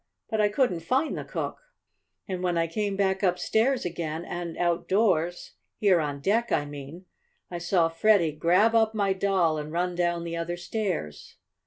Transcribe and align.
But 0.31 0.41
I 0.41 0.49
couldn't 0.49 0.79
find 0.79 1.15
the 1.15 1.23
cook, 1.23 1.59
and 2.27 2.41
when 2.41 2.57
I 2.57 2.65
came 2.65 2.95
back 2.95 3.21
upstairs 3.21 3.85
again, 3.85 4.25
and 4.25 4.57
outdoors 4.57 5.53
here 5.77 5.99
on 5.99 6.21
deck, 6.21 6.51
I 6.51 6.65
mean 6.65 7.05
I 7.51 7.59
saw 7.59 7.87
Freddie 7.87 8.31
grab 8.31 8.73
up 8.73 8.95
my 8.95 9.13
doll, 9.13 9.59
and 9.59 9.71
run 9.71 9.93
down 9.93 10.23
the 10.23 10.35
other 10.37 10.57
stairs." 10.57 11.35